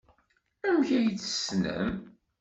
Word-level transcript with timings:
Amek 0.67 0.89
ay 0.97 1.07
tt-tessnem? 1.11 1.91